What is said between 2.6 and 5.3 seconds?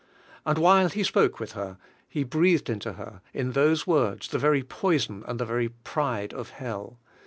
into her, in those words, the very poison